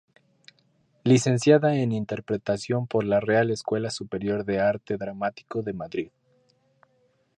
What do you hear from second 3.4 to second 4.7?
Escuela Superior de